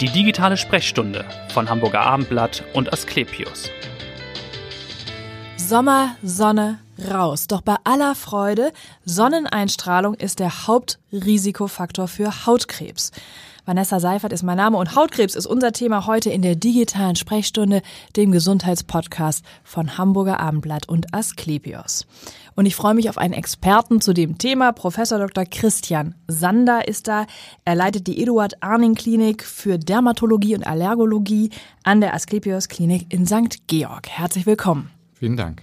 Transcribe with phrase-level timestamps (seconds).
[0.00, 1.24] Die digitale Sprechstunde
[1.54, 3.70] von Hamburger Abendblatt und Asklepios.
[5.56, 6.80] Sommer, Sonne,
[7.10, 7.46] raus.
[7.46, 8.72] Doch bei aller Freude,
[9.06, 13.10] Sonneneinstrahlung ist der Hauptrisikofaktor für Hautkrebs.
[13.64, 17.80] Vanessa Seifert ist mein Name und Hautkrebs ist unser Thema heute in der digitalen Sprechstunde,
[18.16, 22.06] dem Gesundheitspodcast von Hamburger Abendblatt und Asklepios.
[22.56, 24.72] Und ich freue mich auf einen Experten zu dem Thema.
[24.72, 25.44] Professor Dr.
[25.44, 27.26] Christian Sander ist da.
[27.66, 31.50] Er leitet die Eduard Arning Klinik für Dermatologie und Allergologie
[31.82, 33.66] an der Asklepios Klinik in St.
[33.66, 34.08] Georg.
[34.08, 34.90] Herzlich willkommen.
[35.12, 35.60] Vielen Dank.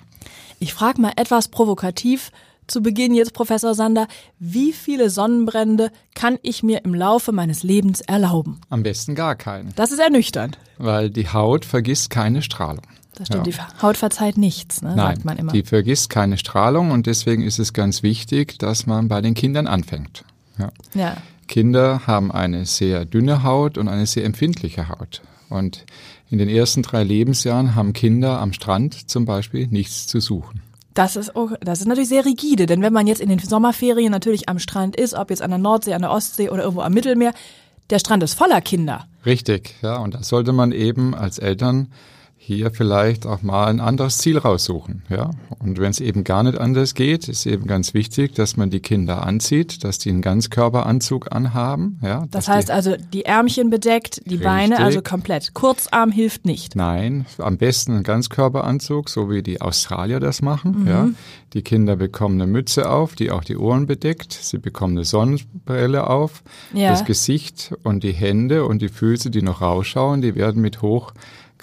[0.60, 2.32] Ich frage mal etwas provokativ
[2.68, 4.08] zu Beginn jetzt, Professor Sander,
[4.40, 8.62] wie viele Sonnenbrände kann ich mir im Laufe meines Lebens erlauben?
[8.70, 9.72] Am besten gar keine.
[9.76, 10.60] Das ist ernüchternd.
[10.78, 12.86] Weil die Haut vergisst keine Strahlung.
[13.16, 13.54] Das stimmt, ja.
[13.54, 15.52] die Haut verzeiht nichts, ne, Nein, sagt man immer.
[15.52, 19.68] Die vergisst keine Strahlung und deswegen ist es ganz wichtig, dass man bei den Kindern
[19.68, 20.24] anfängt.
[20.58, 20.72] Ja.
[20.94, 21.18] ja.
[21.48, 25.22] Kinder haben eine sehr dünne Haut und eine sehr empfindliche Haut.
[25.50, 25.86] Und
[26.32, 30.62] in den ersten drei Lebensjahren haben Kinder am Strand zum Beispiel nichts zu suchen.
[30.96, 34.12] Das ist, auch, das ist natürlich sehr rigide, denn wenn man jetzt in den Sommerferien
[34.12, 36.94] natürlich am Strand ist, ob jetzt an der Nordsee, an der Ostsee oder irgendwo am
[36.94, 37.34] Mittelmeer,
[37.90, 39.08] der Strand ist voller Kinder.
[39.26, 41.92] Richtig, ja, und da sollte man eben als Eltern
[42.46, 45.04] hier vielleicht auch mal ein anderes Ziel raussuchen.
[45.08, 45.32] Ja?
[45.60, 48.82] Und wenn es eben gar nicht anders geht, ist eben ganz wichtig, dass man die
[48.82, 52.00] Kinder anzieht, dass die einen Ganzkörperanzug anhaben.
[52.04, 52.26] Ja?
[52.32, 54.44] Das heißt die, also die Ärmchen bedeckt, die richtig.
[54.44, 55.54] Beine also komplett.
[55.54, 56.76] Kurzarm hilft nicht.
[56.76, 60.82] Nein, am besten ein Ganzkörperanzug, so wie die Australier das machen.
[60.82, 60.88] Mhm.
[60.88, 61.10] Ja?
[61.54, 64.34] Die Kinder bekommen eine Mütze auf, die auch die Ohren bedeckt.
[64.34, 66.44] Sie bekommen eine Sonnenbrille auf.
[66.74, 66.90] Ja.
[66.90, 71.14] Das Gesicht und die Hände und die Füße, die noch rausschauen, die werden mit hoch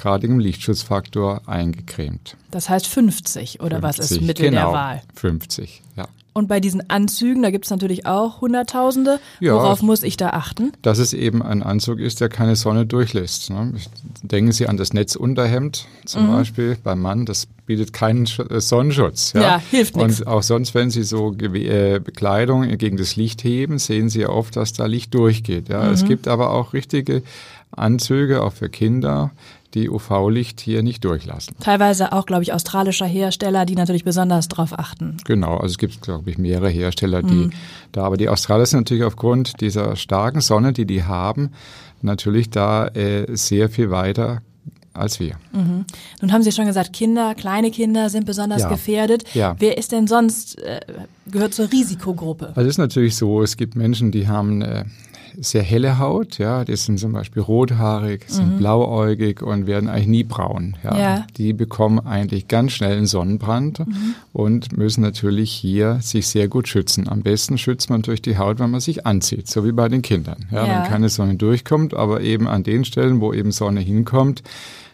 [0.00, 2.36] hochgradigem Lichtschutzfaktor eingecremt.
[2.50, 5.02] Das heißt 50 oder 50, was ist Mittel genau, der Wahl?
[5.14, 6.06] 50, ja.
[6.32, 9.18] Und bei diesen Anzügen, da gibt es natürlich auch Hunderttausende.
[9.40, 10.72] Ja, Worauf muss ich da achten?
[10.80, 13.50] Dass es eben ein Anzug ist, der keine Sonne durchlässt.
[13.50, 13.74] Ne?
[14.22, 16.32] Denken Sie an das Netzunterhemd zum mhm.
[16.32, 17.26] Beispiel beim Mann.
[17.26, 19.32] Das bietet keinen äh, Sonnenschutz.
[19.32, 20.22] Ja, ja hilft nichts.
[20.22, 24.56] Und auch sonst, wenn Sie so äh, Bekleidung gegen das Licht heben, sehen Sie oft,
[24.56, 25.68] dass da Licht durchgeht.
[25.68, 25.92] Ja, mhm.
[25.92, 27.22] es gibt aber auch richtige
[27.70, 29.30] Anzüge, auch für Kinder,
[29.74, 31.54] die UV-Licht hier nicht durchlassen.
[31.60, 35.18] Teilweise auch, glaube ich, australischer Hersteller, die natürlich besonders darauf achten.
[35.24, 37.52] Genau, also es gibt, glaube ich, mehrere Hersteller, die mhm.
[37.92, 41.52] da, aber die Australier sind natürlich aufgrund dieser starken Sonne, die die haben,
[42.02, 44.42] natürlich da äh, sehr viel weiter
[44.92, 45.36] als wir.
[45.52, 45.84] Mhm.
[46.20, 48.68] Nun haben Sie schon gesagt, Kinder, kleine Kinder sind besonders ja.
[48.68, 49.24] gefährdet.
[49.34, 49.56] Ja.
[49.58, 50.80] Wer ist denn sonst, äh,
[51.30, 52.48] gehört zur Risikogruppe?
[52.48, 54.84] Also es ist natürlich so, es gibt Menschen, die haben äh,
[55.38, 58.58] sehr helle Haut, ja, die sind zum Beispiel rothaarig, sind mhm.
[58.58, 60.76] blauäugig und werden eigentlich nie braun.
[60.82, 60.98] Ja.
[60.98, 61.26] ja.
[61.36, 64.14] Die bekommen eigentlich ganz schnell einen Sonnenbrand mhm.
[64.32, 67.08] und müssen natürlich hier sich sehr gut schützen.
[67.08, 70.02] Am besten schützt man durch die Haut, wenn man sich anzieht, so wie bei den
[70.02, 70.46] Kindern.
[70.50, 70.82] Ja, ja.
[70.82, 74.42] Wenn keine Sonne durchkommt, aber eben an den Stellen, wo eben Sonne hinkommt,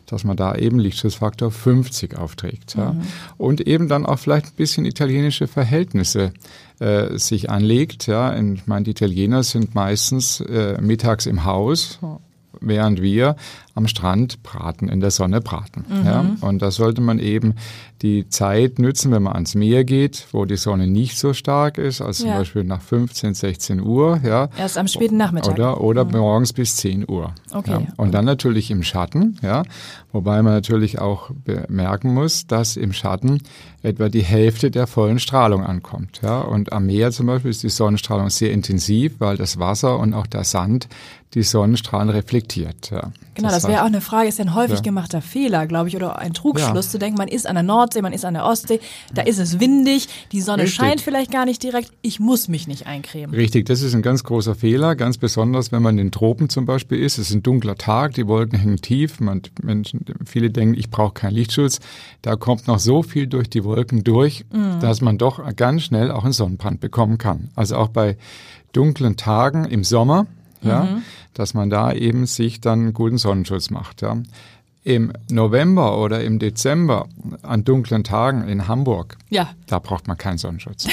[0.07, 2.77] dass man da eben Lichtschutzfaktor 50 aufträgt.
[2.77, 2.93] Ja.
[2.93, 3.03] Mhm.
[3.37, 6.33] Und eben dann auch vielleicht ein bisschen italienische Verhältnisse
[6.79, 8.07] äh, sich anlegt.
[8.07, 8.37] Ja.
[8.37, 11.99] Ich meine, die Italiener sind meistens äh, mittags im Haus,
[12.61, 13.37] während wir
[13.75, 15.85] am Strand braten, in der Sonne braten.
[15.89, 16.07] Mhm.
[16.07, 16.37] Ja?
[16.41, 17.55] Und da sollte man eben
[18.03, 22.01] die Zeit nützen, wenn man ans Meer geht, wo die Sonne nicht so stark ist,
[22.01, 22.33] also ja.
[22.33, 24.21] zum Beispiel nach 15, 16 Uhr.
[24.23, 24.49] Ja?
[24.59, 25.55] Erst am späten Nachmittag.
[25.55, 26.13] Oder, oder mhm.
[26.13, 27.33] morgens bis 10 Uhr.
[27.53, 27.71] Okay.
[27.71, 27.83] Ja?
[27.97, 29.63] Und dann natürlich im Schatten, ja?
[30.13, 33.43] wobei man natürlich auch bemerken muss, dass im Schatten
[33.83, 36.21] etwa die Hälfte der vollen Strahlung ankommt.
[36.23, 36.41] Ja?
[36.41, 40.27] Und am Meer zum Beispiel ist die Sonnenstrahlung sehr intensiv, weil das Wasser und auch
[40.27, 40.89] der Sand
[41.35, 42.91] die Sonnenstrahlen reflektiert.
[42.91, 43.11] Ja.
[43.35, 44.83] Genau, das, das wäre auch eine Frage, ist ja ein häufig ja.
[44.83, 48.13] gemachter Fehler, glaube ich, oder ein Trugschluss zu denken, man ist an der Nordsee, man
[48.13, 48.81] ist an der Ostsee,
[49.15, 50.77] da ist es windig, die Sonne Richtig.
[50.77, 53.35] scheint vielleicht gar nicht direkt, ich muss mich nicht eincremen.
[53.35, 56.67] Richtig, das ist ein ganz großer Fehler, ganz besonders, wenn man in den Tropen zum
[56.67, 60.75] Beispiel ist, es ist ein dunkler Tag, die Wolken hängen tief, man, Menschen, viele denken,
[60.77, 61.79] ich brauche keinen Lichtschutz,
[62.23, 64.81] da kommt noch so viel durch die Wolken durch, mhm.
[64.81, 67.51] dass man doch ganz schnell auch einen Sonnenbrand bekommen kann.
[67.55, 68.17] Also auch bei
[68.73, 70.27] dunklen Tagen im Sommer,
[70.63, 71.03] ja, mhm.
[71.35, 74.03] dass man da eben sich dann einen guten Sonnenschutz macht.
[74.03, 74.17] Ja.
[74.87, 77.09] Im November oder im Dezember
[77.43, 79.51] an dunklen Tagen in Hamburg, ja.
[79.67, 80.87] da braucht man keinen Sonnenschutz.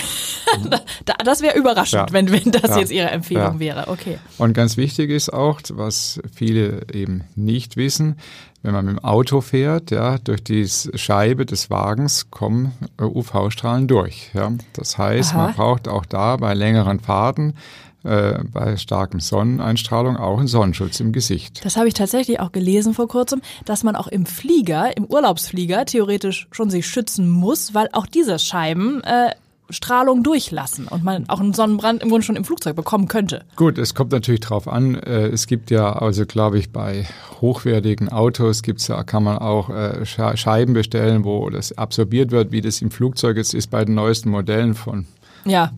[1.24, 2.13] das wäre überraschend, ja.
[2.13, 2.80] wenn, wenn das ja.
[2.80, 3.88] jetzt Ihre Empfehlung wäre.
[3.90, 4.18] Okay.
[4.40, 8.18] Und ganz wichtig ist auch, was viele eben nicht wissen,
[8.63, 14.31] wenn man mit dem Auto fährt, ja, durch die Scheibe des Wagens kommen UV-Strahlen durch.
[14.34, 14.54] Ja.
[14.74, 15.46] Das heißt, Aha.
[15.46, 17.54] man braucht auch da bei längeren Fahrten
[18.03, 21.63] äh, bei starkem Sonneneinstrahlung auch einen Sonnenschutz im Gesicht.
[21.63, 25.85] Das habe ich tatsächlich auch gelesen vor kurzem, dass man auch im Flieger, im Urlaubsflieger
[25.85, 29.31] theoretisch schon sich schützen muss, weil auch diese Scheiben äh,
[29.69, 33.45] Strahlung durchlassen und man auch einen Sonnenbrand im Grunde schon im Flugzeug bekommen könnte.
[33.55, 34.95] Gut, es kommt natürlich drauf an.
[34.95, 37.07] Äh, es gibt ja, also glaube ich, bei
[37.41, 42.61] hochwertigen Autos gibt's ja, kann man auch äh, Scheiben bestellen, wo das absorbiert wird, wie
[42.61, 45.05] das im Flugzeug ist, ist bei den neuesten Modellen von
[45.45, 45.71] ja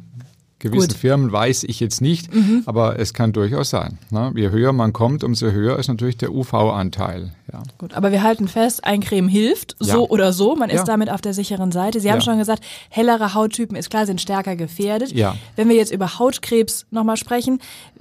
[0.60, 0.98] gewissen Gut.
[0.98, 2.64] Firmen weiß ich jetzt nicht, mhm.
[2.66, 3.98] aber es kann durchaus sein.
[4.10, 4.32] Ne?
[4.36, 7.32] Je höher man kommt, umso höher ist natürlich der UV-Anteil.
[7.52, 7.62] Ja.
[7.78, 10.10] Gut, aber wir halten fest, ein Creme hilft, so ja.
[10.10, 10.56] oder so.
[10.56, 10.84] Man ist ja.
[10.86, 12.00] damit auf der sicheren Seite.
[12.00, 15.12] Sie haben schon gesagt, hellere Hauttypen ist klar, sind stärker gefährdet.
[15.12, 15.36] Ja.
[15.56, 17.60] Wenn wir jetzt über Hautkrebs nochmal sprechen,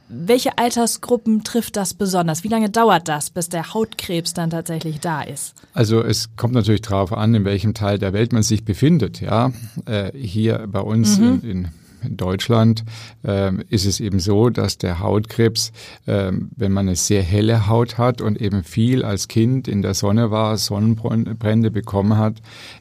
[0.08, 2.44] welche Altersgruppen trifft das besonders?
[2.44, 5.54] Wie lange dauert das, bis der Hautkrebs dann tatsächlich da ist?
[5.72, 9.20] Also es kommt natürlich darauf an, in welchem Teil der Welt man sich befindet.
[9.20, 9.52] Ja,
[9.86, 11.40] äh, hier bei uns mhm.
[11.42, 11.68] in, in
[12.04, 12.84] in Deutschland
[13.24, 15.72] ähm, ist es eben so, dass der Hautkrebs,
[16.06, 19.94] ähm, wenn man eine sehr helle Haut hat und eben viel als Kind in der
[19.94, 22.36] Sonne war, Sonnenbrände bekommen hat,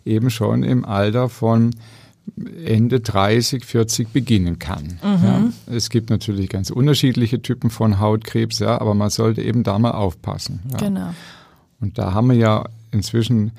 [0.05, 1.71] eben schon im Alter von
[2.65, 4.99] Ende 30, 40 beginnen kann.
[5.03, 5.23] Mhm.
[5.23, 9.77] Ja, es gibt natürlich ganz unterschiedliche Typen von Hautkrebs, ja, aber man sollte eben da
[9.77, 10.61] mal aufpassen.
[10.71, 10.77] Ja.
[10.77, 11.13] Genau.
[11.81, 13.51] Und da haben wir ja inzwischen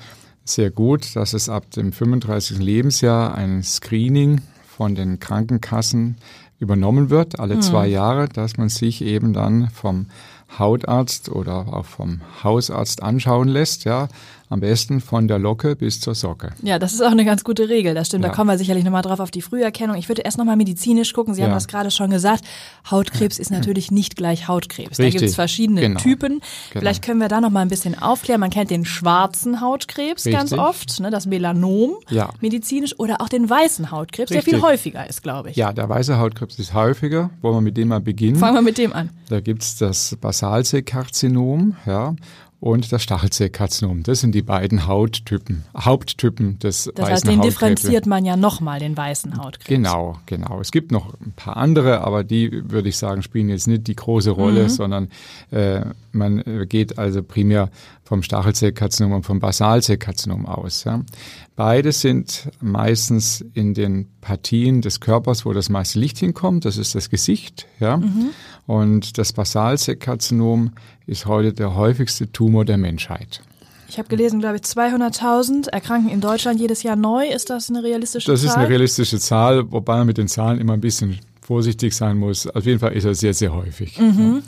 [0.45, 2.59] sehr gut, dass es ab dem 35.
[2.59, 4.41] Lebensjahr ein Screening
[4.77, 6.17] von den Krankenkassen
[6.59, 7.63] übernommen wird, alle mhm.
[7.63, 10.07] zwei Jahre, dass man sich eben dann vom
[10.59, 14.09] Hautarzt oder auch vom Hausarzt anschauen lässt, ja,
[14.55, 16.53] am besten von der Locke bis zur Socke.
[16.63, 17.93] Ja, das ist auch eine ganz gute Regel.
[17.93, 18.23] Das stimmt.
[18.23, 18.31] Ja.
[18.31, 19.97] Da kommen wir sicherlich nochmal drauf auf die Früherkennung.
[19.97, 21.35] Ich würde erst nochmal medizinisch gucken.
[21.35, 21.49] Sie ja.
[21.49, 22.45] haben das gerade schon gesagt.
[22.89, 25.01] Hautkrebs ist natürlich nicht gleich Hautkrebs.
[25.01, 25.07] Richtig.
[25.07, 26.01] Da gibt es verschiedene genau.
[26.01, 26.35] Typen.
[26.35, 26.43] Genau.
[26.71, 28.39] Vielleicht können wir da nochmal ein bisschen aufklären.
[28.39, 30.35] Man kennt den schwarzen Hautkrebs Richtig.
[30.35, 32.31] ganz oft, ne, das Melanom ja.
[32.41, 34.53] medizinisch oder auch den weißen Hautkrebs, Richtig.
[34.53, 35.57] der viel häufiger ist, glaube ich.
[35.57, 37.31] Ja, der weiße Hautkrebs ist häufiger.
[37.43, 38.37] Wollen wir mit dem mal beginnen?
[38.37, 39.11] Fangen wir mit dem an.
[39.29, 42.15] Da gibt's das Basalzellkarzinom, ja
[42.65, 44.05] und das Stachelzellkarzinom.
[44.05, 48.81] Das sind die beiden Hauttypen, Haupttypen des das weißen heißt, den differenziert man ja nochmal,
[48.81, 49.69] den weißen Hautkrebs.
[49.69, 50.61] Genau, genau.
[50.61, 53.95] Es gibt noch ein paar andere, aber die, würde ich sagen, spielen jetzt nicht die
[53.95, 54.69] große Rolle, mhm.
[54.71, 55.09] sondern
[55.51, 55.83] äh,
[56.15, 57.71] man geht also primär
[58.03, 60.85] vom Stachelzellkarzinom und vom Basalzellkarzinom aus.
[60.85, 61.03] Ja.
[61.57, 66.65] Beide sind meistens in den Partien des Körpers, wo das meiste Licht hinkommt.
[66.65, 67.67] Das ist das Gesicht.
[67.81, 67.99] Ja.
[67.99, 68.31] Mhm.
[68.67, 70.73] Und das Basalzellkarzinom
[71.07, 73.43] ist heute der häufigste Tumor der Menschheit.
[73.89, 77.29] Ich habe gelesen, glaube ich, 200.000 erkranken in Deutschland jedes Jahr neu.
[77.29, 78.47] Ist das eine realistische das Zahl?
[78.47, 82.17] Das ist eine realistische Zahl, wobei man mit den Zahlen immer ein bisschen vorsichtig sein
[82.19, 82.47] muss.
[82.49, 83.99] Auf jeden Fall ist er sehr, sehr häufig.
[83.99, 84.43] Mhm.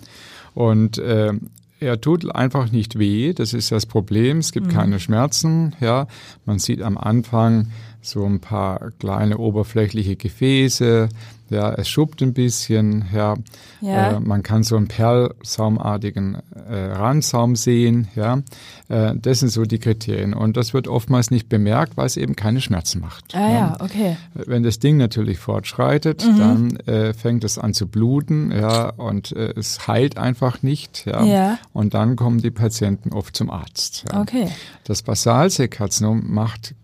[0.57, 1.35] Und äh,
[1.81, 4.39] er tut einfach nicht weh, das ist das Problem.
[4.39, 4.71] Es gibt mhm.
[4.71, 5.77] keine Schmerzen.
[5.81, 6.07] Ja,
[6.47, 7.69] man sieht am Anfang
[8.01, 11.11] so ein paar kleine oberflächliche Gefäße.
[11.49, 13.05] Ja, es schuppt ein bisschen.
[13.13, 13.37] Ja,
[13.81, 14.13] ja.
[14.13, 16.39] Äh, man kann so einen perlsaumartigen
[16.69, 18.09] äh, Randsaum sehen.
[18.17, 18.43] Ja,
[18.89, 20.35] äh, das sind so die Kriterien.
[20.35, 23.35] Und das wird oftmals nicht bemerkt, weil es eben keine Schmerzen macht.
[23.35, 24.17] Ah, ja, ja okay.
[24.35, 26.39] Wenn das Ding natürlich fortschreitet, mhm.
[26.39, 28.51] dann äh, fängt es an zu bluten.
[28.51, 31.07] Ja, und äh, es heilt einfach nicht.
[31.07, 31.59] Ja, ja.
[31.73, 34.05] Und dann kommen die Patienten oft zum Arzt.
[34.11, 34.21] Ja.
[34.21, 34.49] Okay.
[34.85, 36.75] Das Basalzellkarzinom macht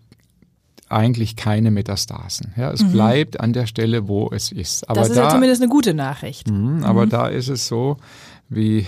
[0.93, 2.53] eigentlich keine Metastasen.
[2.55, 2.91] Ja, es mhm.
[2.91, 4.89] bleibt an der Stelle, wo es ist.
[4.89, 6.49] Aber das ist da, ja zumindest eine gute Nachricht.
[6.49, 7.09] Mh, aber mhm.
[7.09, 7.97] da ist es so,
[8.49, 8.87] wie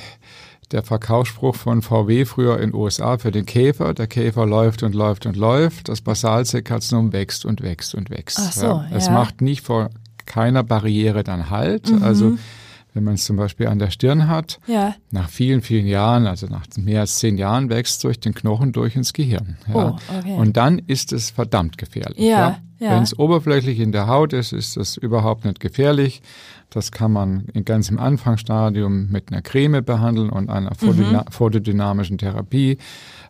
[0.72, 3.94] der Verkaufsspruch von VW früher in den USA für den Käfer.
[3.94, 5.90] Der Käfer läuft und läuft und läuft.
[5.90, 8.40] Das Basalzellkarzinom wächst und wächst und wächst.
[8.42, 8.88] Ach so, ja.
[8.92, 9.90] Es macht nicht vor
[10.26, 11.92] keiner Barriere dann Halt.
[11.92, 12.04] Mhm.
[12.04, 12.38] Also
[12.96, 14.96] wenn man es zum Beispiel an der Stirn hat, ja.
[15.12, 18.96] nach vielen, vielen Jahren, also nach mehr als zehn Jahren, wächst durch den Knochen durch
[18.96, 19.58] ins Gehirn.
[19.68, 19.76] Ja.
[19.76, 20.34] Oh, okay.
[20.36, 22.18] Und dann ist es verdammt gefährlich.
[22.18, 22.60] Ja.
[22.80, 26.22] Wenn es oberflächlich in der Haut ist, ist das überhaupt nicht gefährlich.
[26.70, 31.22] Das kann man in ganz im Anfangsstadium mit einer Creme behandeln und einer mhm.
[31.30, 32.78] photodynamischen Therapie.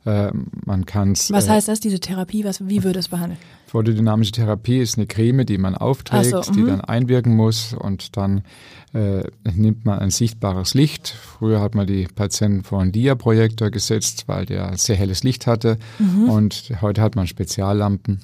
[0.05, 0.31] Äh,
[0.65, 2.43] man kann's, Was äh, heißt das, diese Therapie?
[2.43, 3.39] Was, wie würde es behandelt?
[3.75, 6.67] Photodynamische Therapie ist eine Creme, die man aufträgt, so, die mhm.
[6.67, 8.43] dann einwirken muss und dann
[8.93, 11.09] äh, nimmt man ein sichtbares Licht.
[11.09, 15.77] Früher hat man die Patienten vor einen Dia-Projektor gesetzt, weil der sehr helles Licht hatte
[15.99, 16.29] mhm.
[16.29, 18.21] und heute hat man Speziallampen.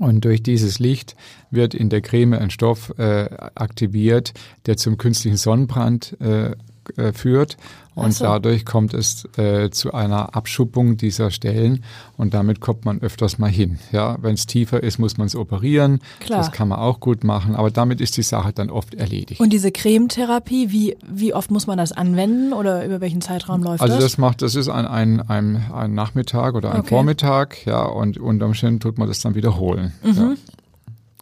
[0.00, 1.14] Und durch dieses Licht
[1.52, 4.32] wird in der Creme ein Stoff äh, aktiviert,
[4.66, 6.56] der zum künstlichen Sonnenbrand äh,
[6.96, 7.56] äh, führt
[7.94, 8.24] und so.
[8.24, 11.84] dadurch kommt es äh, zu einer Abschuppung dieser Stellen
[12.16, 13.78] und damit kommt man öfters mal hin.
[13.92, 16.00] Ja, wenn es tiefer ist, muss man es operieren.
[16.20, 16.38] Klar.
[16.38, 19.40] Das kann man auch gut machen, aber damit ist die Sache dann oft erledigt.
[19.40, 23.82] Und diese Cremetherapie, wie, wie oft muss man das anwenden oder über welchen Zeitraum läuft
[23.82, 23.96] also das?
[23.96, 26.88] Also das macht, das ist ein, ein, ein, ein Nachmittag oder ein okay.
[26.88, 29.92] Vormittag, ja, und unter Umständen tut man das dann wiederholen.
[30.02, 30.16] Mhm.
[30.16, 30.34] Ja.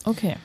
[0.05, 0.37] Okay.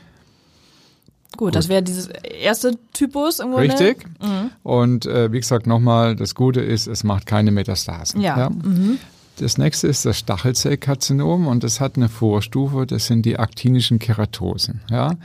[1.38, 1.56] Gut, Gut.
[1.56, 3.70] das wäre dieses erste Typus im Grunde.
[3.70, 4.06] Richtig.
[4.22, 4.52] Mhm.
[4.64, 8.22] Und äh, wie gesagt, nochmal, das Gute ist, es macht keine Metastasen.
[8.22, 8.38] Ja.
[8.38, 8.50] ja?
[8.50, 9.00] Mhm.
[9.38, 14.82] Das nächste ist das Stachelzellkarzinom und das hat eine Vorstufe, das sind die aktinischen Keratosen.
[14.90, 15.16] Ja?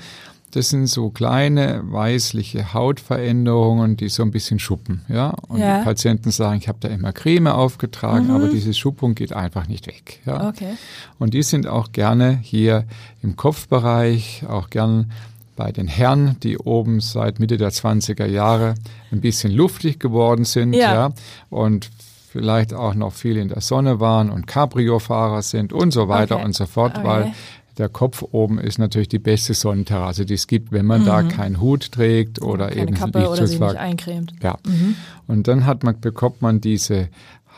[0.50, 5.02] Das sind so kleine weißliche Hautveränderungen, die so ein bisschen schuppen.
[5.09, 5.31] Ja?
[5.47, 5.79] Und ja.
[5.79, 8.35] die Patienten sagen, ich habe da immer Creme aufgetragen, mhm.
[8.35, 10.21] aber diese Schuppung geht einfach nicht weg.
[10.26, 10.49] Ja?
[10.49, 10.76] Okay.
[11.21, 12.85] Und die sind auch gerne hier
[13.23, 15.12] im Kopfbereich, auch gern
[15.61, 18.76] bei den Herren, die oben seit Mitte der 20er Jahre
[19.12, 20.73] ein bisschen luftig geworden sind.
[20.73, 20.95] Ja.
[20.95, 21.12] ja?
[21.50, 21.90] Und
[22.31, 26.45] vielleicht auch noch viel in der Sonne waren und Cabrio-Fahrer sind und so weiter okay.
[26.47, 27.07] und so fort, okay.
[27.07, 27.33] weil
[27.76, 31.07] der Kopf oben ist natürlich die beste Sonnenterrasse, die es gibt, wenn man mhm.
[31.07, 34.33] da keinen Hut trägt oder Keine eben Kappe oder sich nicht eincremt.
[34.43, 34.57] Ja.
[34.67, 34.97] Mhm.
[35.26, 37.09] Und dann hat man, bekommt man diese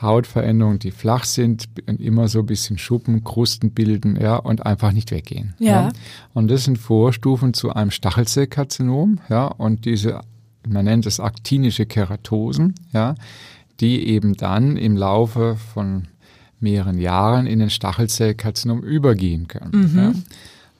[0.00, 4.92] Hautveränderungen, die flach sind und immer so ein bisschen Schuppen, Krusten bilden, ja, und einfach
[4.92, 5.54] nicht weggehen.
[5.58, 5.72] Ja.
[5.72, 5.88] ja.
[6.34, 10.20] Und das sind Vorstufen zu einem Stachelzellkarzinom, ja, und diese,
[10.66, 13.14] man nennt es aktinische Keratosen, ja,
[13.80, 16.08] die eben dann im Laufe von
[16.60, 19.92] mehreren Jahren in den Stachelzellkarzinom übergehen können.
[19.92, 19.98] Mhm.
[19.98, 20.12] Ja.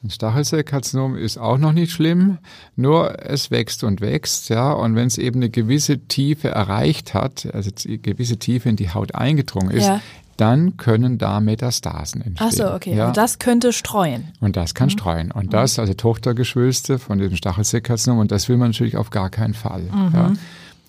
[0.05, 2.39] Ein Stachelzellkarzinom ist auch noch nicht schlimm,
[2.75, 4.73] nur es wächst und wächst, ja.
[4.73, 8.91] Und wenn es eben eine gewisse Tiefe erreicht hat, also eine gewisse Tiefe in die
[8.91, 10.01] Haut eingedrungen ist, ja.
[10.37, 12.49] dann können da Metastasen entstehen.
[12.49, 12.97] Ach so, okay.
[12.97, 13.09] Ja.
[13.09, 14.33] Und das könnte streuen.
[14.41, 14.91] Und das kann mhm.
[14.91, 15.31] streuen.
[15.31, 15.51] Und mhm.
[15.51, 19.83] das, also Tochtergeschwülste von diesem Stachelzellkarzinom, und das will man natürlich auf gar keinen Fall.
[19.83, 20.11] Mhm.
[20.13, 20.33] Ja.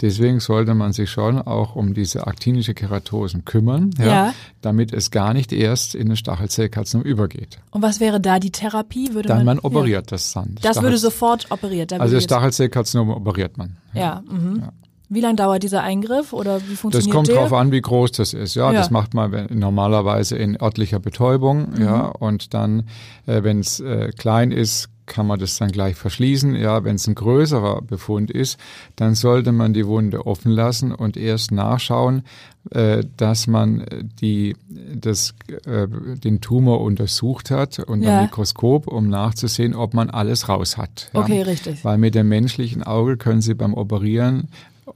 [0.02, 4.34] Deswegen sollte man sich schon auch um diese aktinische Keratosen kümmern, ja, ja.
[4.62, 7.60] damit es gar nicht erst in den Stachelzellkarzinom übergeht.
[7.72, 9.14] Und was wäre da die Therapie?
[9.14, 10.16] Würde dann man, man operiert ja.
[10.16, 10.56] das dann.
[10.56, 11.94] Das, das würde sofort operiert.
[11.94, 13.78] Also das Stachelzellkarzinom operiert man.
[13.94, 14.24] Ja.
[14.30, 14.64] Mhm.
[15.10, 17.36] Wie lange dauert dieser Eingriff oder wie funktioniert Das kommt der?
[17.36, 18.56] drauf an, wie groß das ist.
[18.56, 18.80] Ja, ja.
[18.80, 21.70] das macht man normalerweise in örtlicher Betäubung.
[21.76, 21.82] Mhm.
[21.82, 22.88] Ja, und dann,
[23.28, 26.56] äh, wenn es äh, klein ist, kann man das dann gleich verschließen.
[26.56, 28.60] Ja, wenn es ein größerer Befund ist,
[28.96, 32.24] dann sollte man die Wunde offen lassen und erst nachschauen,
[32.72, 33.86] äh, dass man
[34.22, 35.34] die, das,
[35.66, 38.22] äh, den Tumor untersucht hat unter ja.
[38.22, 41.10] Mikroskop, um nachzusehen, ob man alles raus hat.
[41.14, 41.22] Ja.
[41.22, 41.84] Okay, richtig.
[41.84, 44.48] Weil mit dem menschlichen Auge können Sie beim Operieren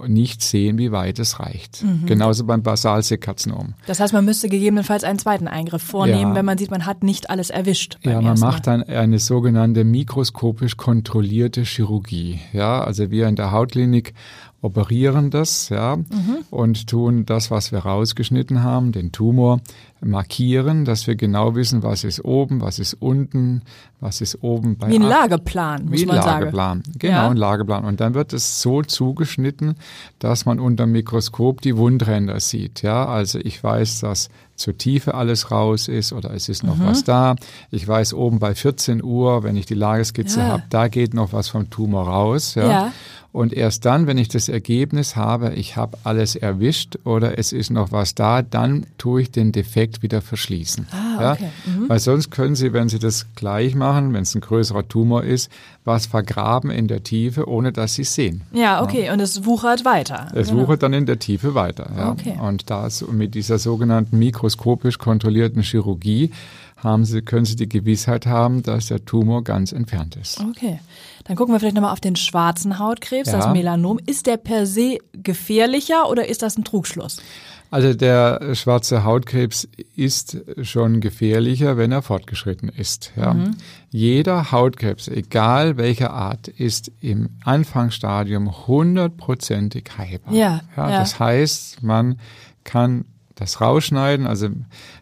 [0.05, 1.83] nicht sehen, wie weit es reicht.
[1.83, 2.05] Mhm.
[2.05, 3.73] Genauso beim Basalsekarzinom.
[3.85, 6.35] Das heißt, man müsste gegebenenfalls einen zweiten Eingriff vornehmen, ja.
[6.35, 7.97] wenn man sieht, man hat nicht alles erwischt.
[8.03, 12.39] Ja, man macht dann eine sogenannte mikroskopisch kontrollierte Chirurgie.
[12.53, 14.13] Ja, also wir in der Hautklinik
[14.61, 16.37] operieren das, ja, mhm.
[16.49, 19.59] und tun das, was wir rausgeschnitten haben, den Tumor,
[20.01, 23.61] markieren, dass wir genau wissen, was ist oben, was ist unten,
[23.99, 26.99] was ist oben bei Wie ein Lageplan, muss Wie man ein Lageplan, sagen.
[26.99, 27.29] genau, ja.
[27.29, 27.83] ein Lageplan.
[27.83, 29.75] Und dann wird es so zugeschnitten,
[30.19, 32.83] dass man unter dem Mikroskop die Wundränder sieht.
[32.83, 36.85] Ja, also ich weiß, dass zur Tiefe alles raus ist oder es ist noch mhm.
[36.85, 37.35] was da.
[37.71, 40.47] Ich weiß oben bei 14 Uhr, wenn ich die Lageskizze ja.
[40.47, 42.55] habe, da geht noch was vom Tumor raus.
[42.55, 42.69] Ja.
[42.69, 42.91] ja.
[43.37, 47.69] Und erst dann, wenn ich das Ergebnis habe, ich habe alles erwischt oder es ist
[47.69, 50.87] noch was da, dann tue ich den Defekt wieder verschließen.
[50.89, 51.43] Ah, okay.
[51.43, 51.71] ja?
[51.71, 51.87] Mhm.
[51.87, 55.51] Weil sonst können Sie, wenn Sie das gleich machen, wenn es ein größerer Tumor ist,
[55.85, 58.41] was vergraben in der Tiefe, ohne dass Sie es sehen.
[58.53, 59.05] Ja, okay.
[59.05, 59.13] Ja?
[59.13, 60.29] Und es wuchert weiter.
[60.33, 60.63] Es genau.
[60.63, 61.91] wuchert dann in der Tiefe weiter.
[61.95, 62.09] Ja?
[62.13, 62.39] Okay.
[62.41, 66.31] Und da mit dieser sogenannten mikroskopisch kontrollierten Chirurgie
[66.77, 70.39] haben Sie, können Sie die Gewissheit haben, dass der Tumor ganz entfernt ist.
[70.39, 70.79] Okay.
[71.27, 73.37] Dann gucken wir vielleicht nochmal auf den schwarzen Hautkrebs, ja.
[73.37, 73.99] das Melanom.
[74.05, 77.21] Ist der per se gefährlicher oder ist das ein Trugschluss?
[77.69, 83.11] Also der schwarze Hautkrebs ist schon gefährlicher, wenn er fortgeschritten ist.
[83.17, 83.33] Ja.
[83.33, 83.57] Mhm.
[83.89, 90.33] Jeder Hautkrebs, egal welcher Art, ist im Anfangsstadium hundertprozentig heilbar.
[90.33, 90.99] Ja, ja, ja.
[90.99, 92.19] Das heißt, man
[92.63, 93.03] kann
[93.35, 94.27] das rausschneiden.
[94.27, 94.47] Also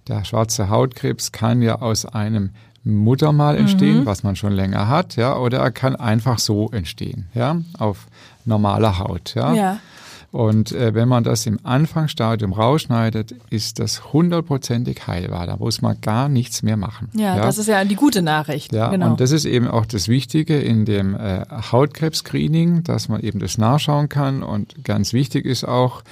[0.08, 2.50] der schwarze Hautkrebs kann ja aus einem
[2.86, 4.06] Muttermal entstehen, mhm.
[4.06, 8.08] was man schon länger hat, ja, oder er kann einfach so entstehen, ja, auf
[8.46, 9.54] normaler Haut, ja.
[9.54, 9.80] ja.
[10.36, 15.48] Und äh, wenn man das im Anfangsstadium rausschneidet, ist das hundertprozentig heilbar.
[15.48, 17.08] Da muss man gar nichts mehr machen.
[17.14, 18.74] Ja, ja, das ist ja die gute Nachricht.
[18.74, 19.12] Ja, genau.
[19.12, 23.58] und das ist eben auch das Wichtige in dem äh, Hautkrebs-Screening, dass man eben das
[23.58, 24.44] nachschauen kann.
[24.44, 26.04] Und ganz wichtig ist auch,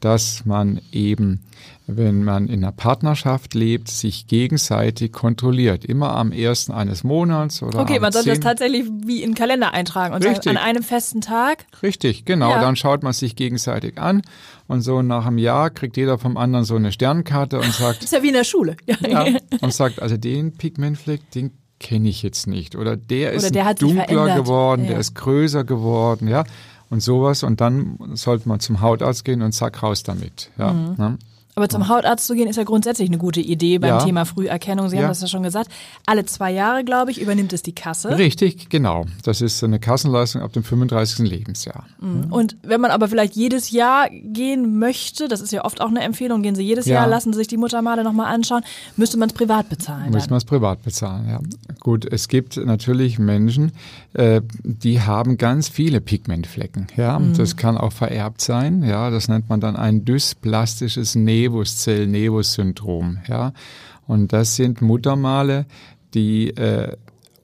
[0.00, 1.42] dass man eben,
[1.88, 5.84] wenn man in einer Partnerschaft lebt, sich gegenseitig kontrolliert.
[5.84, 9.72] Immer am ersten eines Monats oder Okay, man soll das tatsächlich wie in den Kalender
[9.72, 10.44] eintragen und Richtig.
[10.44, 11.66] sagen, an einem festen Tag.
[11.82, 12.50] Richtig, genau.
[12.50, 12.60] Ja.
[12.60, 14.22] Dann schaut man sich gegenseitig an
[14.66, 18.02] und so nach einem Jahr kriegt jeder vom anderen so eine Sternkarte und sagt.
[18.04, 18.76] ist ja wie in der Schule.
[18.86, 19.26] Ja.
[19.26, 22.76] ja und sagt, also den Pigmentfleck, den kenne ich jetzt nicht.
[22.76, 24.90] Oder der ist oder der dunkler geworden, ja.
[24.90, 26.44] der ist größer geworden, ja
[26.90, 27.42] und sowas.
[27.42, 30.50] Und dann sollte man zum Hautarzt gehen und zack, raus damit.
[30.58, 30.94] Ja, mhm.
[30.96, 31.18] ne?
[31.58, 34.04] Aber zum Hautarzt zu gehen ist ja grundsätzlich eine gute Idee beim ja.
[34.04, 34.90] Thema Früherkennung.
[34.90, 35.02] Sie ja.
[35.02, 35.70] haben das ja schon gesagt.
[36.04, 38.18] Alle zwei Jahre, glaube ich, übernimmt es die Kasse.
[38.18, 39.06] Richtig, genau.
[39.22, 41.26] Das ist eine Kassenleistung ab dem 35.
[41.26, 41.86] Lebensjahr.
[41.98, 42.30] Mhm.
[42.30, 46.02] Und wenn man aber vielleicht jedes Jahr gehen möchte, das ist ja oft auch eine
[46.02, 46.96] Empfehlung, gehen Sie jedes ja.
[46.96, 48.62] Jahr, lassen Sie sich die Muttermale nochmal anschauen,
[48.98, 50.10] müsste man es privat bezahlen.
[50.10, 51.40] Müsste man es privat bezahlen, ja.
[51.80, 53.72] Gut, es gibt natürlich Menschen,
[54.12, 56.88] äh, die haben ganz viele Pigmentflecken.
[56.96, 57.34] Ja, mhm.
[57.34, 58.82] das kann auch vererbt sein.
[58.82, 61.14] Ja, das nennt man dann ein dysplastisches
[61.46, 63.18] Nevuszell-Nevus-Syndrom.
[63.28, 63.52] Ja,
[64.06, 65.66] und das sind Muttermale,
[66.14, 66.96] die äh,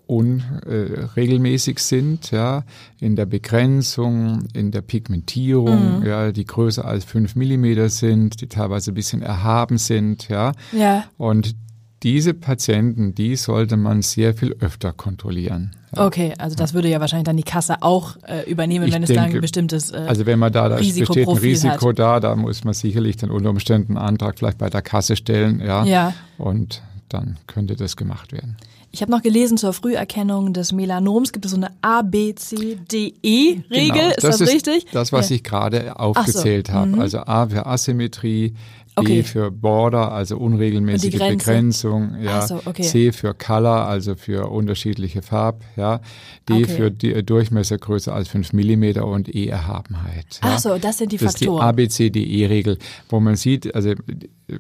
[0.07, 2.65] unregelmäßig äh, sind, ja,
[3.01, 6.07] in der Begrenzung, in der Pigmentierung, mhm.
[6.07, 10.53] ja, die größer als fünf Millimeter sind, die teilweise ein bisschen erhaben sind, ja.
[10.73, 11.05] ja.
[11.17, 11.55] Und
[12.03, 15.73] diese Patienten, die sollte man sehr viel öfter kontrollieren.
[15.95, 19.13] Okay, also das würde ja wahrscheinlich dann die Kasse auch äh, übernehmen, ich wenn denke,
[19.13, 21.99] es dann ein bestimmtes äh, Also wenn man da, da besteht ein Risiko hat.
[21.99, 25.61] da, da muss man sicherlich dann unter Umständen einen Antrag vielleicht bei der Kasse stellen,
[25.61, 25.85] ja.
[25.85, 26.15] ja.
[26.39, 28.57] Und dann könnte das gemacht werden.
[28.95, 32.77] Ich habe noch gelesen, zur Früherkennung des Melanoms gibt es so eine A, B, C,
[32.91, 33.89] D, E-Regel.
[33.91, 34.87] Genau, ist das, das richtig?
[34.93, 35.37] Das, was ja.
[35.37, 36.73] ich gerade aufgezählt so.
[36.75, 36.89] habe.
[36.89, 37.01] Mhm.
[37.01, 38.55] Also A für Asymmetrie,
[38.95, 39.19] Okay.
[39.19, 42.47] B für Border, also unregelmäßige Begrenzung, ja.
[42.47, 42.83] So, okay.
[42.83, 46.01] C für Color, also für unterschiedliche Farb, ja.
[46.49, 46.65] D okay.
[46.67, 50.41] für die äh, Durchmessergröße als 5 mm und E Erhabenheit.
[50.43, 50.53] Ja.
[50.55, 51.77] Ach so, das sind die Faktoren.
[51.77, 53.95] Das ist die ABCDE-Regel, wo man sieht, also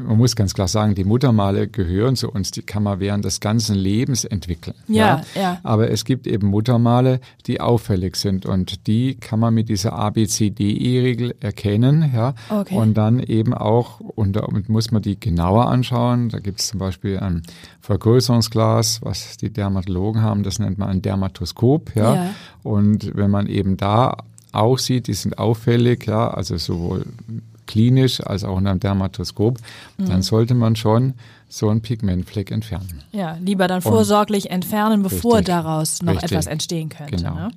[0.01, 3.41] man muss ganz klar sagen, die Muttermale gehören zu uns, die kann man während des
[3.41, 4.77] ganzen Lebens entwickeln.
[4.89, 5.41] Ja, ja.
[5.41, 5.61] ja.
[5.62, 11.35] Aber es gibt eben Muttermale, die auffällig sind und die kann man mit dieser ABCDE-Regel
[11.41, 12.35] erkennen, ja.
[12.49, 12.75] Okay.
[12.75, 16.29] Und dann eben auch, und damit muss man die genauer anschauen.
[16.29, 17.43] Da gibt es zum Beispiel ein
[17.81, 22.14] Vergrößerungsglas, was die Dermatologen haben, das nennt man ein Dermatoskop, ja.
[22.14, 22.31] ja.
[22.62, 24.17] Und wenn man eben da
[24.52, 27.05] auch sieht, die sind auffällig, ja, also sowohl
[27.67, 29.59] klinisch als auch in einem Dermatoskop,
[29.99, 30.07] mhm.
[30.07, 31.14] dann sollte man schon
[31.52, 33.02] so einen Pigmentfleck entfernen.
[33.12, 37.16] Ja, lieber dann vorsorglich Und entfernen, bevor richtig, daraus noch richtig, etwas entstehen könnte.
[37.16, 37.35] Genau.
[37.35, 37.50] Ne?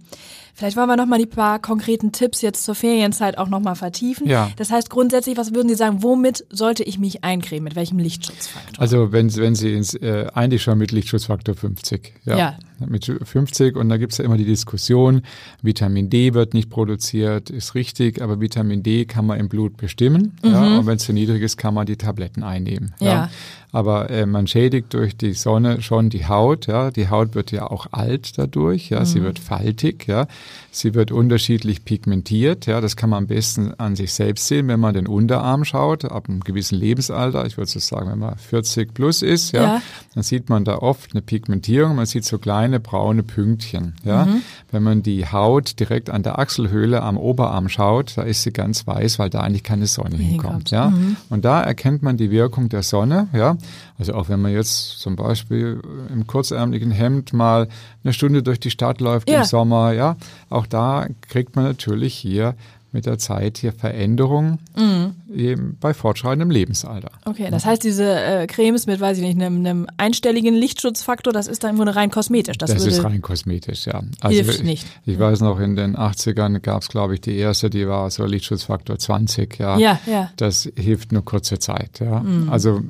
[0.57, 3.75] Vielleicht wollen wir noch mal die paar konkreten Tipps jetzt zur Ferienzeit auch noch mal
[3.75, 4.25] vertiefen.
[4.25, 4.51] Ja.
[4.55, 7.65] Das heißt grundsätzlich, was würden Sie sagen, womit sollte ich mich eincremen?
[7.65, 8.81] Mit welchem Lichtschutzfaktor?
[8.81, 12.13] Also wenn, wenn Sie ins, äh, eigentlich schon mit Lichtschutzfaktor 50.
[12.23, 12.37] Ja.
[12.37, 12.57] ja.
[12.85, 15.23] Mit 50 und da gibt es ja immer die Diskussion,
[15.61, 20.37] Vitamin D wird nicht produziert, ist richtig, aber Vitamin D kann man im Blut bestimmen.
[20.41, 20.51] Mhm.
[20.51, 22.95] Ja, und wenn es zu niedrig ist, kann man die Tabletten einnehmen.
[23.01, 23.07] Ja.
[23.07, 23.29] ja.
[23.75, 26.67] Aber äh, man schädigt durch die Sonne schon die Haut.
[26.67, 28.89] Ja, die Haut wird ja auch alt dadurch.
[28.89, 29.05] Ja, mhm.
[29.05, 30.07] sie wird faltig.
[30.07, 30.27] Ja,
[30.71, 32.67] sie wird unterschiedlich pigmentiert.
[32.67, 36.05] Ja, das kann man am besten an sich selbst sehen, wenn man den Unterarm schaut,
[36.05, 37.45] ab einem gewissen Lebensalter.
[37.45, 39.81] Ich würde so sagen, wenn man 40 plus ist, ja, ja,
[40.13, 41.97] dann sieht man da oft eine Pigmentierung.
[41.97, 43.95] Man sieht so kleine braune Pünktchen.
[44.05, 44.41] Ja, mhm.
[44.71, 48.87] wenn man die Haut direkt an der Achselhöhle am Oberarm schaut, da ist sie ganz
[48.87, 50.71] weiß, weil da eigentlich keine Sonne hinkommt.
[50.71, 51.17] Ja, mhm.
[51.27, 53.27] und da erkennt man die Wirkung der Sonne.
[53.33, 53.57] Ja,
[53.97, 57.67] also auch wenn man jetzt zum Beispiel im kurzärmlichen Hemd mal
[58.03, 59.39] eine Stunde durch die Stadt läuft ja.
[59.39, 60.17] im Sommer, ja,
[60.49, 62.55] auch da kriegt man natürlich hier
[62.95, 65.75] mit der Zeit hier Veränderungen mhm.
[65.81, 67.11] bei fortschreitendem Lebensalter.
[67.25, 71.47] Okay, das heißt, diese äh, Cremes mit, weiß ich nicht, einem, einem einstelligen Lichtschutzfaktor, das
[71.47, 72.57] ist dann nur rein kosmetisch.
[72.57, 74.01] Das, das ist rein kosmetisch, ja.
[74.21, 74.87] Also hilft ich, nicht.
[75.05, 78.25] Ich weiß noch, in den 80ern gab es, glaube ich, die erste, die war so
[78.25, 79.77] Lichtschutzfaktor 20, ja.
[79.77, 80.31] Ja, ja.
[80.37, 82.21] Das hilft nur kurze Zeit, ja.
[82.21, 82.49] Mhm.
[82.49, 82.81] Also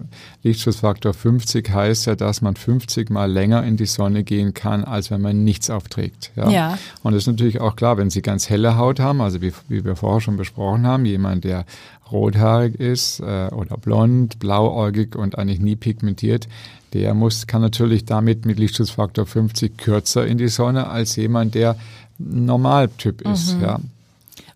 [0.43, 5.09] Lichtschutzfaktor 50 heißt ja, dass man 50 mal länger in die Sonne gehen kann, als
[5.09, 6.31] wenn man nichts aufträgt.
[6.35, 6.49] Ja.
[6.51, 6.77] ja.
[7.01, 9.83] Und das ist natürlich auch klar, wenn Sie ganz helle Haut haben, also wie, wie
[9.83, 11.65] wir vorher schon besprochen haben, jemand, der
[12.11, 16.47] rothaarig ist äh, oder blond, blauäugig und eigentlich nie pigmentiert,
[16.93, 21.75] der muss, kann natürlich damit mit Lichtschutzfaktor 50 kürzer in die Sonne als jemand, der
[22.17, 23.55] Normaltyp ist.
[23.57, 23.61] Mhm.
[23.61, 23.79] Ja.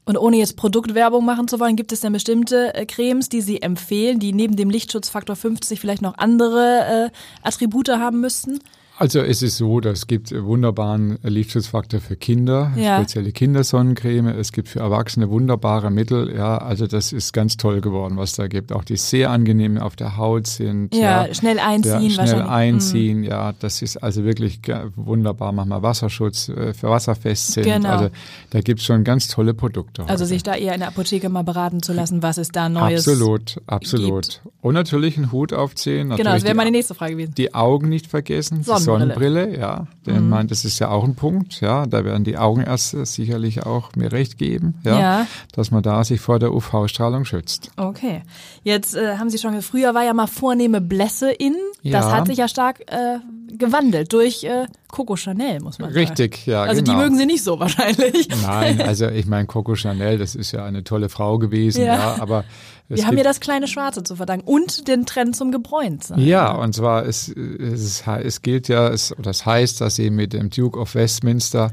[0.06, 3.62] Und ohne jetzt Produktwerbung machen zu wollen, gibt es denn bestimmte äh, Cremes, die Sie
[3.62, 8.60] empfehlen, die neben dem Lichtschutzfaktor 50 vielleicht noch andere äh, Attribute haben müssten?
[9.00, 12.98] Also es ist so, dass es gibt wunderbaren Lichtschutzfaktor für Kinder, ja.
[12.98, 14.28] spezielle Kindersonnencreme.
[14.28, 16.36] Es gibt für Erwachsene wunderbare Mittel.
[16.36, 18.74] Ja, also das ist ganz toll geworden, was da gibt.
[18.74, 20.94] Auch die sehr angenehm auf der Haut sind.
[20.94, 22.10] Ja, ja schnell einziehen.
[22.10, 23.18] Ja, schnell einziehen.
[23.20, 23.24] Mhm.
[23.24, 24.60] Ja, das ist also wirklich
[24.98, 25.54] wunderbar.
[25.54, 27.64] Manchmal Wasserschutz äh, für wasserfest sind.
[27.64, 27.90] Genau.
[27.90, 28.10] Also
[28.50, 30.04] da gibt es schon ganz tolle Produkte.
[30.10, 33.08] Also sich da eher in der Apotheke mal beraten zu lassen, was es da Neues
[33.08, 34.42] Absolut, absolut.
[34.42, 34.42] Gibt.
[34.60, 36.10] Und natürlich einen Hut aufziehen.
[36.10, 37.34] Genau, das wäre meine nächste Frage gewesen.
[37.36, 38.62] Die Augen nicht vergessen.
[38.64, 39.88] Sonnen Sonnenbrille, ja.
[40.06, 40.30] Der mhm.
[40.30, 41.86] meint, das ist ja auch ein Punkt, ja.
[41.86, 45.28] Da werden die Augenärzte sicherlich auch mir recht geben, ja, ja.
[45.54, 47.72] dass man da sich vor der UV-Strahlung schützt.
[47.78, 48.24] Okay.
[48.64, 51.56] Jetzt äh, haben Sie schon, früher war ja mal vornehme Blässe in.
[51.82, 52.00] Ja.
[52.00, 53.20] Das hat sich ja stark äh,
[53.58, 56.00] gewandelt durch äh, Coco Chanel, muss man sagen.
[56.00, 56.64] Richtig, ja.
[56.64, 56.98] Also genau.
[56.98, 58.28] die mögen sie nicht so wahrscheinlich.
[58.42, 62.16] Nein, also ich meine, Coco Chanel, das ist ja eine tolle Frau gewesen, ja, ja
[62.20, 62.44] aber
[62.90, 66.20] wir haben ja das kleine Schwarze zu verdanken und den Trend zum Gebräuntsein.
[66.20, 70.50] Ja, und zwar es, es, es gilt ja, es, es heißt, dass sie mit dem
[70.50, 71.70] Duke of Westminster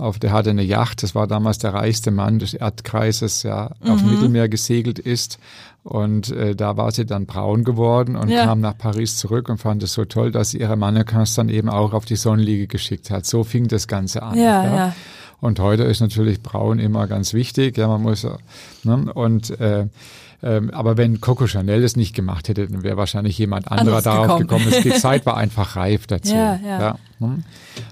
[0.00, 3.90] auf, der hatte eine Yacht, das war damals der reichste Mann des Erdkreises, ja, mhm.
[3.90, 5.38] auf dem Mittelmeer gesegelt ist
[5.82, 8.44] und äh, da war sie dann braun geworden und ja.
[8.44, 11.68] kam nach Paris zurück und fand es so toll, dass sie ihre Mannequins dann eben
[11.68, 13.24] auch auf die Sonnenliege geschickt hat.
[13.24, 14.36] So fing das Ganze an.
[14.36, 14.76] Ja, ja.
[14.76, 14.96] ja.
[15.40, 17.78] Und heute ist natürlich braun immer ganz wichtig.
[17.78, 18.26] Ja, man muss,
[18.84, 19.86] ne, und äh,
[20.42, 24.04] ähm, aber wenn Coco Chanel es nicht gemacht hätte, dann wäre wahrscheinlich jemand anderer Anders
[24.04, 24.64] darauf gekommen.
[24.66, 24.84] gekommen.
[24.84, 26.34] Die Zeit war einfach reif dazu.
[26.34, 26.80] Ja, ja.
[26.80, 27.44] ja hm.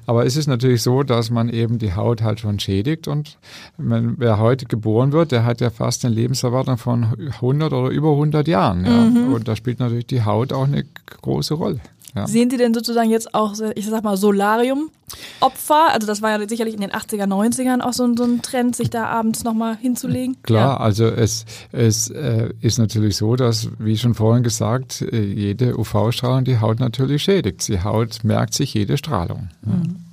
[0.06, 3.38] Aber es ist natürlich so, dass man eben die Haut halt schon schädigt und
[3.76, 8.12] wenn, wer heute geboren wird, der hat ja fast eine Lebenserwartung von 100 oder über
[8.12, 8.84] 100 Jahren.
[8.84, 8.90] Ja.
[8.90, 9.34] Mhm.
[9.34, 10.84] Und da spielt natürlich die Haut auch eine
[11.22, 11.80] große Rolle.
[12.14, 12.26] Ja.
[12.26, 15.92] Sehen Sie denn sozusagen jetzt auch, ich sag mal, Solarium-Opfer?
[15.92, 18.90] Also das war ja sicherlich in den 80er, 90ern auch so, so ein Trend, sich
[18.90, 20.36] da abends nochmal hinzulegen.
[20.42, 20.76] Klar, ja.
[20.78, 26.44] also es, es äh, ist natürlich so, dass, wie schon vorhin gesagt, äh, jede UV-Strahlung
[26.44, 27.66] die Haut natürlich schädigt.
[27.68, 29.48] Die Haut merkt sich jede Strahlung.
[29.62, 30.07] Mhm.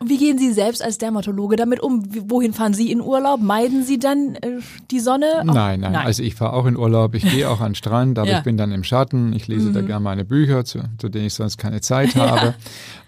[0.00, 2.04] Und wie gehen Sie selbst als Dermatologe damit um?
[2.28, 3.40] Wohin fahren Sie in Urlaub?
[3.40, 5.26] Meiden Sie dann äh, die Sonne?
[5.44, 7.14] Nein, nein, nein, Also ich fahre auch in Urlaub.
[7.14, 8.38] Ich gehe auch an den Strand, aber ja.
[8.38, 9.32] ich bin dann im Schatten.
[9.32, 9.74] Ich lese mhm.
[9.74, 12.54] da gerne meine Bücher, zu, zu denen ich sonst keine Zeit habe.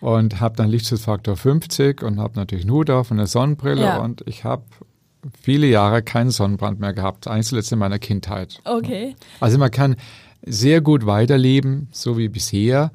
[0.00, 0.08] Ja.
[0.08, 3.82] Und habe dann Lichtschutzfaktor 50 und habe natürlich einen Hut auf und eine Sonnenbrille.
[3.82, 3.98] Ja.
[3.98, 4.62] Und ich habe
[5.40, 7.28] viele Jahre keinen Sonnenbrand mehr gehabt.
[7.28, 8.60] Einzelnes in meiner Kindheit.
[8.64, 9.14] Okay.
[9.38, 9.96] Also man kann
[10.42, 12.90] sehr gut weiterleben, so wie bisher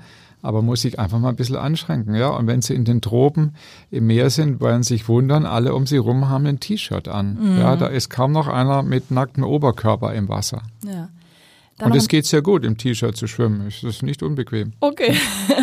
[0.46, 2.16] aber muss sich einfach mal ein bisschen anschränken.
[2.16, 2.30] Ja?
[2.30, 3.56] Und wenn sie in den Tropen
[3.92, 7.38] im Meer sind, werden sich wundern, alle um sie rum haben ein T-Shirt an.
[7.40, 7.60] Mhm.
[7.60, 10.62] Ja, da ist kaum noch einer mit nacktem Oberkörper im Wasser.
[10.84, 11.10] Ja.
[11.78, 13.68] Dann und es geht sehr gut, im T-Shirt zu schwimmen.
[13.68, 14.74] Es ist nicht unbequem.
[14.80, 15.14] Okay.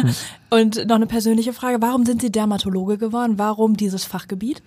[0.50, 1.78] und noch eine persönliche Frage.
[1.80, 3.38] Warum sind Sie Dermatologe geworden?
[3.38, 4.62] Warum dieses Fachgebiet?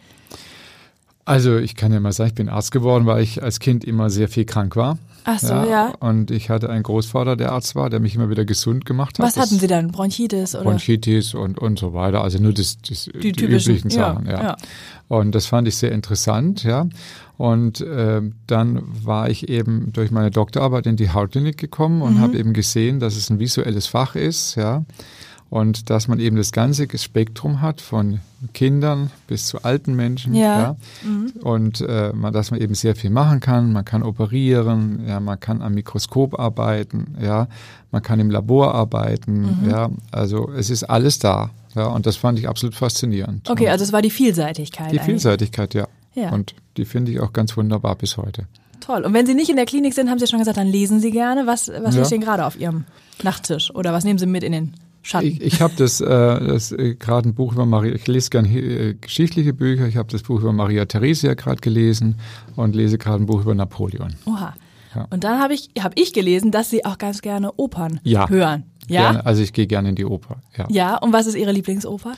[1.26, 4.12] Also ich kann ja mal sagen, ich bin Arzt geworden, weil ich als Kind immer
[4.12, 5.00] sehr viel krank war.
[5.24, 5.66] Ach so, ja.
[5.66, 5.94] ja.
[6.00, 9.26] Und ich hatte einen Großvater, der Arzt war, der mich immer wieder gesund gemacht hat.
[9.26, 9.92] Was hatten Sie dann?
[9.92, 10.66] Bronchitis oder?
[10.66, 12.22] Bronchitis und, und so weiter.
[12.22, 14.58] Also nur das, das die, die üblichen Sachen, ja, ja.
[15.08, 16.88] Und das fand ich sehr interessant, ja.
[17.38, 22.22] Und äh, dann war ich eben durch meine Doktorarbeit in die Hautklinik gekommen und mhm.
[22.22, 24.86] habe eben gesehen, dass es ein visuelles Fach ist, ja
[25.50, 28.20] und dass man eben das ganze Spektrum hat von
[28.54, 30.34] Kindern bis zu alten Menschen.
[30.34, 30.60] Ja.
[30.60, 30.76] ja.
[31.04, 31.32] Mhm.
[31.42, 33.72] Und äh, man, dass man eben sehr viel machen kann.
[33.72, 37.48] Man kann operieren, ja, man kann am Mikroskop arbeiten, ja,
[37.92, 39.70] man kann im Labor arbeiten, mhm.
[39.70, 39.90] ja.
[40.12, 41.52] Also es ist alles da.
[41.76, 43.50] Ja, und das fand ich absolut faszinierend.
[43.50, 44.92] Okay, also es war die Vielseitigkeit.
[44.92, 45.02] Die eigentlich.
[45.04, 45.88] Vielseitigkeit, ja.
[46.14, 46.32] ja.
[46.32, 48.48] Und die finde ich auch ganz wunderbar bis heute.
[48.80, 49.04] Toll.
[49.04, 51.12] Und wenn Sie nicht in der Klinik sind, haben Sie schon gesagt, dann lesen Sie
[51.12, 51.48] gerne.
[51.48, 52.06] Was, was ja.
[52.06, 52.86] steht denn gerade auf Ihrem
[53.24, 53.74] Nachttisch?
[53.74, 54.74] Oder was nehmen Sie mit in den
[55.06, 55.28] Schatten.
[55.28, 58.50] Ich, ich habe das, äh, das äh, gerade ein Buch über Maria, ich lese gerne
[58.50, 62.16] äh, geschichtliche Bücher, ich habe das Buch über Maria Theresia gerade gelesen
[62.56, 64.16] und lese gerade ein Buch über Napoleon.
[64.26, 64.56] Oha.
[64.96, 65.06] Ja.
[65.12, 68.28] Und dann habe ich, hab ich gelesen, dass Sie auch ganz gerne Opern ja.
[68.28, 68.64] hören.
[68.88, 69.26] Ja, gerne.
[69.28, 70.38] also ich gehe gerne in die Oper.
[70.58, 70.66] Ja.
[70.70, 72.14] ja, und was ist Ihre Lieblingsoper?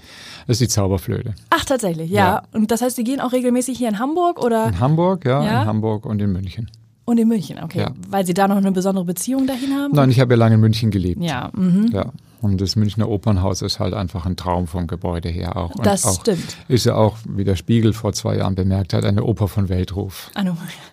[0.48, 1.34] Das ist die Zauberflöte.
[1.50, 2.26] Ach, tatsächlich, ja.
[2.26, 2.44] ja.
[2.54, 4.68] Und das heißt, Sie gehen auch regelmäßig hier in Hamburg oder?
[4.68, 5.62] In Hamburg, ja, ja?
[5.64, 6.70] in Hamburg und in München.
[7.04, 7.80] Und in München, okay.
[7.80, 7.92] Ja.
[8.10, 9.94] Weil Sie da noch eine besondere Beziehung dahin haben?
[9.94, 11.22] Nein, ich habe ja lange in München gelebt.
[11.22, 11.52] Ja.
[11.54, 11.90] Mhm.
[11.94, 12.14] Ja.
[12.42, 15.72] Und das Münchner Opernhaus ist halt einfach ein Traum vom Gebäude her auch.
[15.76, 16.58] Und das auch stimmt.
[16.68, 20.30] Ist ja auch, wie der Spiegel vor zwei Jahren bemerkt hat, eine Oper von Weltruf.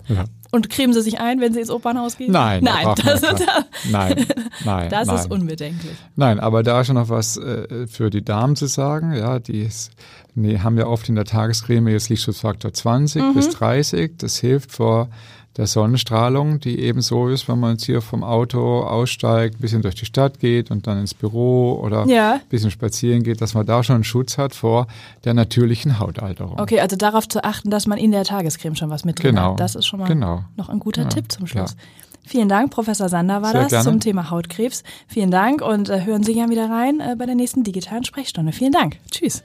[0.08, 0.24] Ja.
[0.52, 2.30] Und cremen Sie sich ein, wenn Sie ins Opernhaus gehen?
[2.30, 3.40] Nein, nein, das, das,
[3.90, 4.26] nein,
[4.64, 5.16] nein, das nein.
[5.16, 5.96] ist unbedenklich.
[6.16, 9.14] Nein, aber da schon noch was äh, für die Damen zu sagen.
[9.14, 9.90] Ja, die ist,
[10.34, 13.34] nee, haben ja oft in der Tagescreme jetzt Lichtschutzfaktor 20 mhm.
[13.34, 14.12] bis 30.
[14.16, 15.08] Das hilft vor
[15.56, 19.82] der Sonnenstrahlung, die eben so ist, wenn man jetzt hier vom Auto aussteigt, ein bisschen
[19.82, 22.34] durch die Stadt geht und dann ins Büro oder ja.
[22.34, 24.88] ein bisschen spazieren geht, dass man da schon einen Schutz hat vor
[25.24, 26.58] der natürlichen Hautalterung.
[26.58, 29.52] Okay, also darauf zu achten, dass man in der Tagescreme schon was mit drin genau.
[29.52, 29.60] hat.
[29.60, 30.44] Das ist schon mal genau.
[30.56, 31.08] noch ein guter ja.
[31.08, 31.72] Tipp zum Schluss.
[31.72, 31.84] Ja.
[32.26, 33.84] Vielen Dank, Professor Sander war Sehr das gerne.
[33.84, 34.82] zum Thema Hautkrebs.
[35.06, 38.52] Vielen Dank und äh, hören Sie gerne wieder rein äh, bei der nächsten digitalen Sprechstunde.
[38.52, 38.96] Vielen Dank.
[39.10, 39.44] Tschüss.